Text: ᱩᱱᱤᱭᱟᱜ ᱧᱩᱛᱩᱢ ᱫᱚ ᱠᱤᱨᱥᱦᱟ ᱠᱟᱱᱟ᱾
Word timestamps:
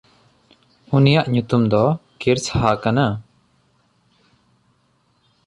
ᱩᱱᱤᱭᱟᱜ 0.95 1.25
ᱧᱩᱛᱩᱢ 1.31 1.63
ᱫᱚ 1.71 1.83
ᱠᱤᱨᱥᱦᱟ 2.19 2.71
ᱠᱟᱱᱟ᱾ 2.83 3.05